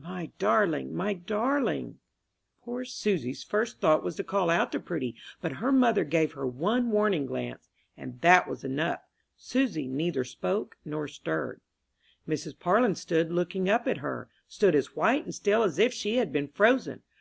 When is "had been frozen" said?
16.18-17.02